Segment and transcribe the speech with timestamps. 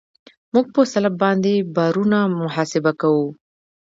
[0.53, 3.27] موږ په سلب باندې بارونه محاسبه کوو